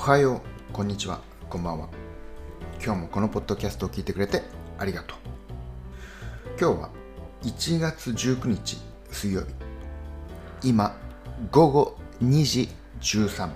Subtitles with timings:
[0.00, 1.86] おはよう、こんにちは、こんばんは。
[2.82, 4.42] 今日もこのポッドキャストを聞いてくれて
[4.78, 5.18] ありがとう。
[6.58, 6.90] 今日は
[7.42, 8.78] 1月19日
[9.10, 9.48] 水曜日。
[10.62, 10.96] 今、
[11.50, 12.70] 午後2時
[13.02, 13.54] 13分。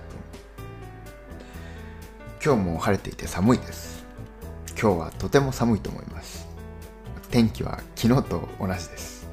[2.45, 4.05] 今日も晴れていて寒いです。
[4.79, 6.47] 今日はとても寒いと思います。
[7.31, 9.27] 天気は昨日と同じです。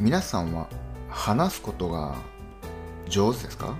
[0.00, 0.68] 皆さんは
[1.08, 2.16] 話すことが
[3.08, 3.76] 上手ですか？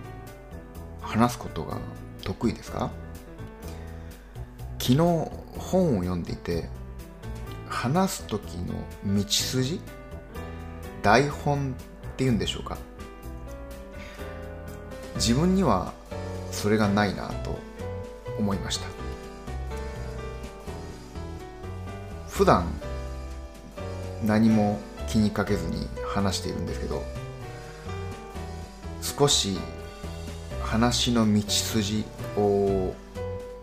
[1.11, 1.77] 話すことが
[2.23, 2.93] 得意ですか？
[4.79, 6.69] 昨日本を読んでいて
[7.69, 8.75] 話す時の
[9.05, 9.81] 道筋？
[11.03, 11.75] 台本
[12.13, 12.79] っていうんでしょうか？
[15.17, 15.93] 自分には
[16.53, 17.59] それがないなと
[18.39, 18.87] 思いました。
[22.29, 22.67] 普段
[24.25, 27.03] 何も気にかけずに話しているんですけど
[29.03, 29.59] 少し
[30.71, 32.05] 話の道筋
[32.37, 32.95] を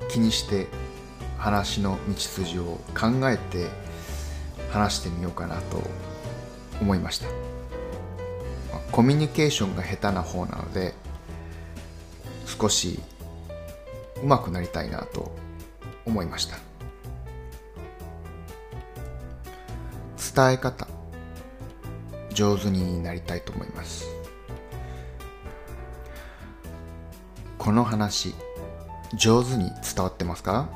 [0.10, 0.68] 気にして
[1.38, 3.70] 話の道筋を考えて
[4.74, 5.82] 話してみようかなと
[6.82, 7.28] 思いました。
[8.92, 10.94] コミュニケーションが下手な方なので
[12.46, 13.00] 少し
[14.22, 15.32] 上手くなりたいなと
[16.06, 16.58] 思いました。
[20.36, 20.90] 伝え方
[22.34, 24.18] 上手になりたいと思います。
[27.68, 28.34] この話
[29.14, 30.70] 上手に伝わってますか？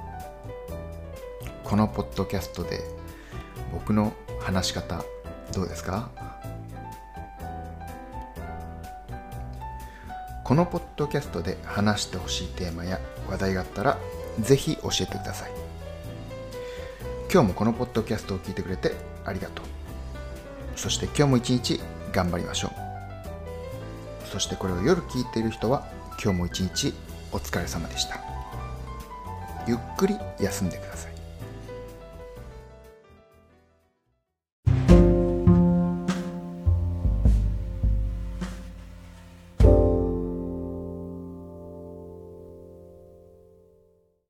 [1.64, 2.82] このポッドキャストで
[3.72, 4.12] 僕の
[4.42, 5.02] 話し方
[5.54, 6.10] どうですか？
[10.44, 13.98] このポッドキャストで話してほしいテーマや話題があったら
[14.42, 15.52] ぜひ教えてください。
[17.32, 19.66] 今日もこのポッドキャストを聞いてくれてありがとう。
[20.76, 21.80] そして今日も一日
[22.12, 24.28] 頑張りましょう。
[24.28, 25.88] そしてこれを夜聞いている人は
[26.24, 26.94] 今日も一日
[27.32, 28.22] お疲れ様でした。
[29.68, 31.11] ゆっくり休んでください。